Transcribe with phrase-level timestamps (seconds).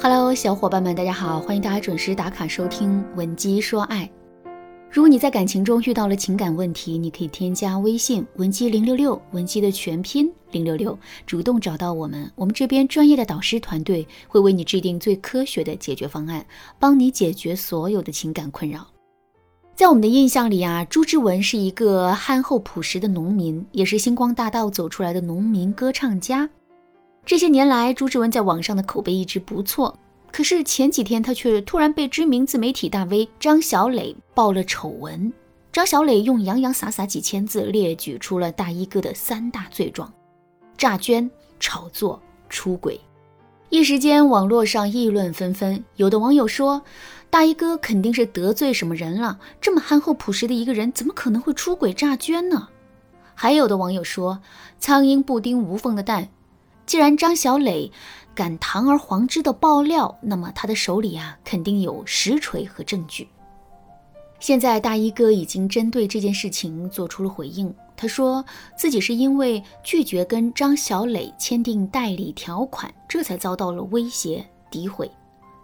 [0.00, 4.08] Hello，小伙伴们，大家好，欢迎大家准时打卡收听《文姬说爱》。
[4.92, 16.46] 如果你在感情中遇到了情感问题，你可以添加微信文姬零六六，文姬的全拼零六六，主动找到我们，我们这边专业的导师团队会为你制定最科学的解决方案，
[16.78, 18.86] 帮你解决所有的情感困扰。
[19.74, 26.48] 在我们的印象里啊，朱之文是一个憨厚朴实的农民，也是星光大道走出来的农民歌唱家。
[27.28, 29.94] 这些年来，朱之文在网上的口碑一直不错。
[30.32, 35.30] 可是前几天，他却突然被知名自媒体大 V 张小磊爆了丑闻。
[35.70, 40.10] 张小磊用洋洋洒洒几千字列举出了大衣哥的三大罪状：
[40.78, 42.98] 诈捐、炒作、出轨。
[43.68, 45.84] 一时间，网络上议论纷纷。
[45.96, 46.80] 有的网友说，
[47.28, 52.68] 大衣哥肯定是得罪什么人了，这么憨厚朴实的一个人，怎么可能会出轨诈捐呢？
[53.34, 54.40] 还有的网友说，
[54.78, 56.30] 苍蝇不叮无缝的蛋。
[56.88, 57.92] 既然张小磊
[58.34, 63.28] 敢堂而皇之的爆料，那么他的手里啊肯定有实锤和证据。
[64.40, 68.42] 现在大衣哥已经针对这件事情做出了回应，他说
[68.74, 75.10] 自己是因为拒绝跟张小磊签订代理条款，这才遭到了威胁诋毁。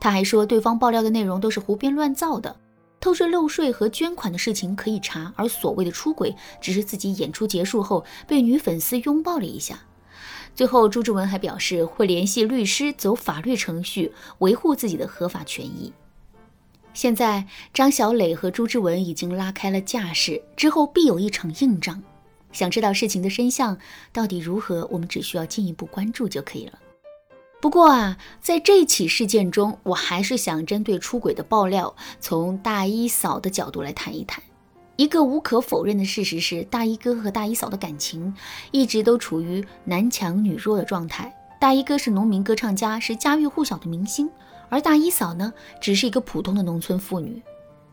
[0.00, 2.56] 他还说对方爆料的内容都是胡编乱造的，
[2.98, 9.78] 偷税漏税和捐款的事情可以查，而所谓的出轨只是自己演出结束后被女粉丝拥抱了一下。
[10.54, 15.92] 最后，朱之文还表示会联系律师走法律程序，维护自己的合法权益。
[16.92, 22.02] 现在，张小磊和朱之文已经拉开了架势，之后必有一场硬仗。
[22.52, 23.78] 想知道事情的真相
[24.12, 26.78] 到底如何，我们只需要进一步关注就可以了。
[27.62, 34.42] 不过啊，在这起事件中，我还是想针对出轨的爆料，从大一嫂的角度来谈一谈。
[35.02, 38.32] 一个无可否认的事实是，大衣哥和大衣嫂的感情
[38.70, 41.34] 一直都处于男强女弱的状态。
[41.58, 44.30] 大衣哥是农民歌唱家，是家喻户晓的明星，
[44.68, 47.42] 而大衣嫂呢，只是一个普通的农村妇女，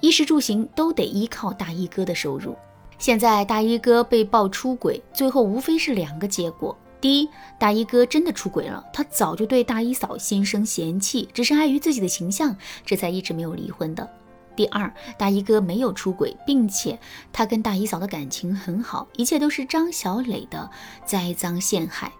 [0.00, 2.56] 衣食住行都得依靠大衣哥的收入。
[2.98, 14.10] 现在大衣哥被曝出轨，最后无非是两个结果：第一，大衣哥真的出轨了，他早就对大衣嫂心生嫌弃，只是碍于自己的形象，这才一直没有离婚的。
[14.56, 16.98] 第二，大衣哥没有出轨，并且
[17.32, 20.68] 他跟大衣嫂的感情很好，一切都是张小磊的
[21.04, 22.10] 栽赃陷害。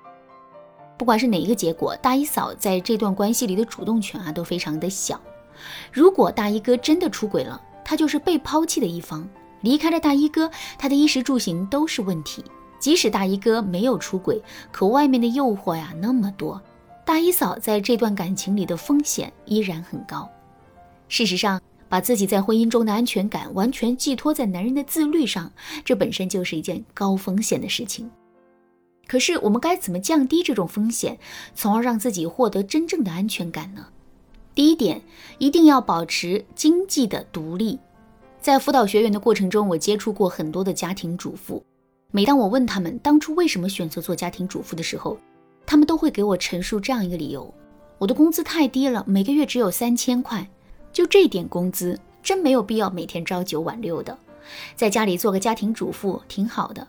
[0.99, 5.21] 不管是哪一个结果，大衣嫂在这段关系里的主动权啊都非常的小。
[5.91, 9.29] 如果大衣哥真的出轨了，他就是被抛弃的一方，
[9.63, 12.45] 离开了大衣哥，他的衣食住行都是问题。
[12.79, 16.61] 即使大衣哥没有出轨，可外面的诱惑呀那么多，
[17.05, 20.29] 大衣嫂在这段感情里的风险依然很高。
[21.09, 21.61] 事实上。
[21.89, 25.53] 把自己在婚姻中的安全感完全寄托在男人的自律上，
[25.85, 28.11] 这本身就是一件高风险的事情。
[29.07, 31.17] 可是，我们该怎么降低这种风险，
[31.55, 33.87] 从而让自己获得真正的安全感呢？
[34.53, 35.01] 第一点，
[35.39, 37.79] 一定要保持经济的独立。
[38.41, 41.65] 在辅导学员的过程中，我接触过很多的家庭主妇。
[42.11, 45.19] 每当我问他们当初为什么选择做家庭主妇的时候，
[45.65, 47.53] 他们都会给我陈述这样一个理由：
[47.99, 50.49] 我的工资太低了，每个月只有三千块。
[50.97, 54.17] 就这点工资，真没有必要每天朝九晚六的，
[54.75, 56.89] 在家里做个家庭主妇挺好的。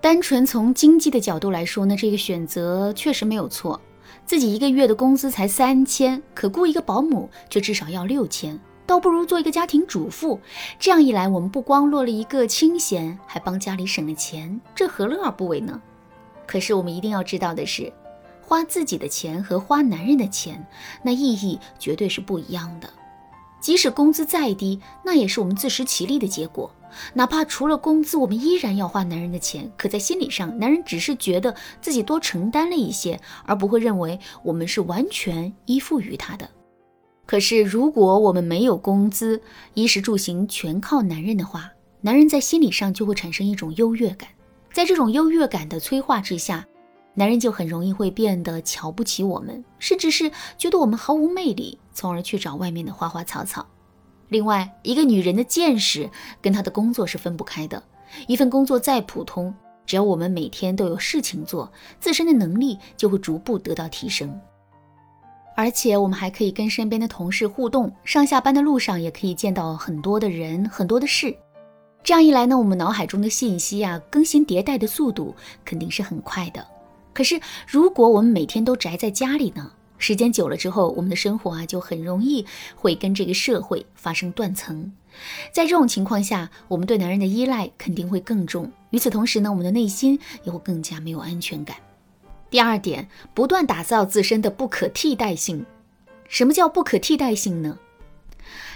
[0.00, 3.80] 单纯从经济的角度来说呢，这个选择确实没有错。
[4.24, 8.56] 自己一个月的工资才三千，可雇一个保姆却至少要六千，
[8.86, 10.38] 倒不如做一个家庭主妇。
[10.78, 15.82] 这样一来，我们不光落了一个清闲，还帮家里省了钱，这何乐而不为呢？
[16.46, 17.92] 可是我们一定要知道的是。
[18.48, 20.66] 花自己的钱和花男人的钱，
[21.02, 22.88] 那意义绝对是不一样的。
[23.60, 26.74] 即使工资再低，那也是我们自食其力的结果。
[27.12, 36.48] 哪怕除了工资，我们依然要花男人的钱，可在心理上，男人只是觉得自己多承担了一些，而不会认为我们是完全依附于他的。
[37.26, 39.42] 可是，如果我们没有工资，
[39.74, 41.70] 衣食住行全靠男人的话，
[42.00, 44.30] 男人在心理上就会产生一种优越感，
[44.72, 46.66] 在这种优越感的催化之下。
[47.18, 53.66] 男人就很容易会变得瞧不起我们，甚至是觉得我们毫无魅力，从而去找外面的花花草草。
[54.28, 56.08] 另外，一个女人的见识
[56.40, 57.82] 跟她的工作是分不开的。
[58.28, 59.52] 一份工作再普通，
[59.84, 61.68] 只要我们每天都有事情做，
[61.98, 64.40] 自身的能力就会逐步得到提升。
[65.56, 71.36] 而且，我们还可以跟身边的同事互动，上下班的路上也可以见到很多的人、很多的事。
[72.04, 76.64] 这样一来呢，我们脑海中的信息啊，更新迭代的速度肯定是很快的。
[77.18, 79.72] 可是，如果我们每天都宅在家里呢？
[79.98, 84.92] 时间久了之后，我们的生活啊就很容易会跟这个社会发生断层。
[85.50, 88.70] 在这种情况下，我们对男人的依赖肯定会更重。
[88.90, 91.76] 与此同时呢，我们的内心也会更加没有安全感。
[92.50, 95.66] 第二点，不断打造自身的不可替代性。
[96.28, 97.76] 什么叫不可替代性呢？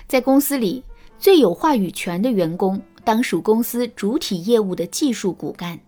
[0.09, 0.83] 在公司里，
[1.17, 5.79] 最有话语权的员工当属公司主体业务的技术骨干。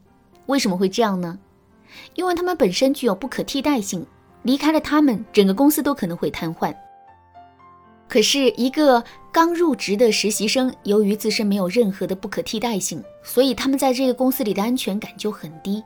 [0.46, 1.40] 为什么会这样呢？
[2.14, 4.06] 因为他们本身具有不可替代性，
[4.42, 6.74] 离开了他们，整个公司都可能会瘫痪。
[8.06, 9.02] 可是，一个
[9.32, 15.82] 刚入职的实习生，由于自身没有任何的不可替代性，所以他们在这个公司里的安全感就很低。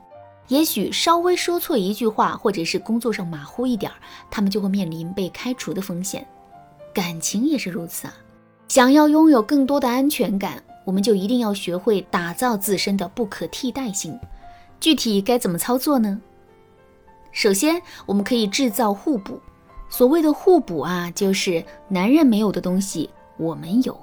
[0.49, 3.95] 也许稍微说错一句话，或者是工作上马虎一点儿，
[4.29, 6.25] 他们就会面临被开除的风险。
[6.93, 8.13] 感情也是如此啊！
[8.67, 14.19] 想要拥有更多的安全感，我们就一定要学会打造自身的不可替代性。
[14.79, 16.19] 具体该怎么操作呢？
[17.31, 19.39] 首先，我们可以制造互补。
[19.89, 23.99] 所谓的互补啊，就是男人没有的东西我们有，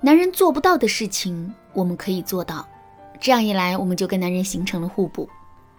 [0.00, 2.66] 男人做不到的事情我们可以做到。
[3.20, 5.28] 这样一来，我们就跟男人形成了互补。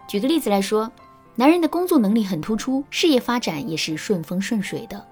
[0.06, 0.90] 举个例子来说，
[1.34, 5.06] 男人的工作能力很突出，事业发展也是顺风顺水的，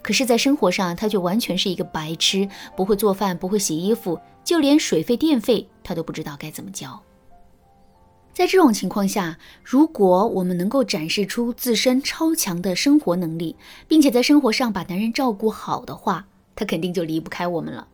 [0.00, 7.02] 可是，在生活上他就完全是一个白痴，不会做饭，不会洗衣服，就连水费电费他都不知道该怎么交。
[8.34, 13.54] 在这种情况下，如果我们能够展示出自身超强的生活能力，
[13.86, 16.26] 并且在生活上把男人照顾好的话，
[16.56, 17.86] 他肯定就离不开我们了。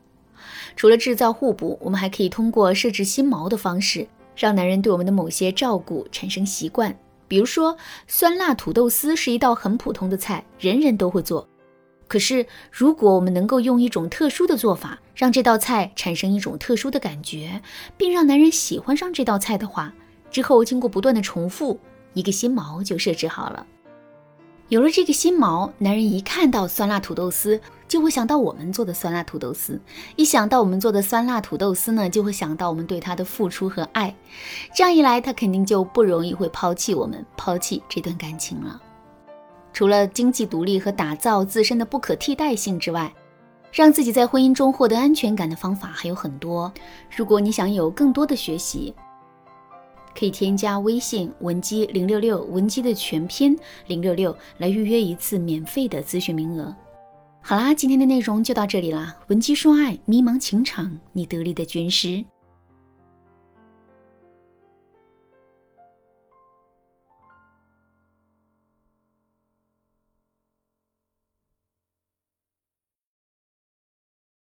[0.77, 4.07] 除了制造互补，我们还可以通过设置心锚的方式，
[4.37, 6.97] 让男人对我们的某些照顾产生习惯。
[7.27, 7.77] 比如说，
[8.07, 11.47] 酸辣土豆丝是一道很普通的菜，人人都会做。
[12.07, 17.61] 可是，如果我们能够用一种特殊的做法，让这道菜产生一种特殊的感觉，
[17.97, 19.93] 并让男人喜欢上这道菜的话，
[20.31, 21.79] 之后经过不断的重复，
[22.13, 23.67] 一个心锚就设置好了。
[24.69, 27.59] 有了这个心锚，男人一看到酸辣土豆丝，
[27.89, 29.81] 就会想到我们做的酸辣土豆丝。
[30.15, 34.15] 一想到我们做的酸辣土豆丝呢，就会想到我们对他的付出和爱。
[34.75, 38.79] 这样一来，他肯定就不容易会抛弃我们，抛弃这段感情了。
[39.73, 43.11] 除了经济独立和打造自身的不可替代性之外，
[43.73, 46.71] 让自己在婚姻中获得安全感的方法还有很多。
[47.17, 48.95] 如果你想有更多的学习，
[50.17, 56.75] 可以添加微信文姬零六六，文姬的全拼零六六，来预约一次免费的咨询名额。
[57.41, 59.17] 好啦，今天的内容就到这里啦。
[59.29, 62.25] 文姬说爱，迷茫情场，你得力的军师。